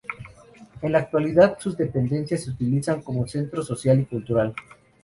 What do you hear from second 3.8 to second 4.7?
y cultural.